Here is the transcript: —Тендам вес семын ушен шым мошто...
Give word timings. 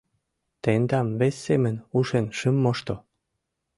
—Тендам 0.63 1.07
вес 1.19 1.35
семын 1.45 1.75
ушен 1.97 2.25
шым 2.37 2.55
мошто... 2.63 2.95